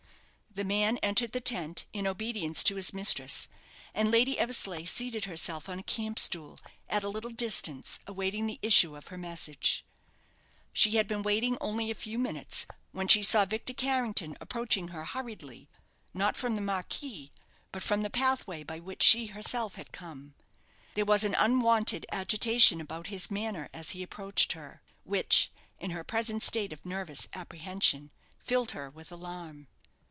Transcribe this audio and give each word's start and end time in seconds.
The 0.53 0.65
man 0.65 0.97
entered 0.97 1.31
the 1.31 1.39
tent, 1.39 1.85
in 1.93 2.05
obedience 2.05 2.61
to 2.65 2.75
his 2.75 2.91
mistress; 2.91 3.47
and 3.93 4.11
Lady 4.11 4.37
Eversleigh 4.37 4.83
seated 4.85 5.23
herself 5.23 5.69
on 5.69 5.79
a 5.79 5.83
camp 5.83 6.19
stool, 6.19 6.59
at 6.89 7.05
a 7.05 7.09
little 7.09 7.29
distance, 7.29 8.01
awaiting 8.05 8.47
the 8.47 8.59
issue 8.61 8.97
of 8.97 9.07
her 9.07 9.17
message. 9.17 9.85
She 10.73 10.91
had 10.97 11.07
been 11.07 11.23
waiting 11.23 11.57
only 11.61 11.89
a 11.89 11.95
few 11.95 12.19
moments, 12.19 12.65
when 12.91 13.07
she 13.07 13.23
saw 13.23 13.45
Victor 13.45 13.73
Carrington 13.73 14.35
approaching 14.41 14.89
her 14.89 15.05
hurriedly 15.05 15.69
not 16.13 16.35
from 16.35 16.55
the 16.55 16.59
marquee, 16.61 17.31
but 17.71 17.81
from 17.81 18.01
the 18.01 18.09
pathway 18.09 18.61
by 18.61 18.77
which 18.77 19.03
she 19.03 19.27
herself 19.27 19.75
had 19.75 19.93
come. 19.93 20.33
There 20.95 21.05
was 21.05 21.23
an 21.23 21.33
unwonted 21.33 22.05
agitation 22.11 22.81
about 22.81 23.07
his 23.07 23.31
manner 23.31 23.69
as 23.73 23.91
he 23.91 24.03
approached 24.03 24.51
her, 24.51 24.81
which, 25.05 25.49
in 25.79 25.91
her 25.91 26.03
present 26.03 26.43
state 26.43 26.73
of 26.73 26.85
nervous 26.85 27.29
apprehension, 27.33 28.11
filled 28.41 28.71
her 28.71 28.89
with 28.89 29.13
alarm. 29.13 29.67